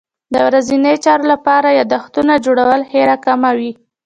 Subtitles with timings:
[0.33, 3.71] د ورځني چارو لپاره یادښتونه جوړول هېره کمه وي.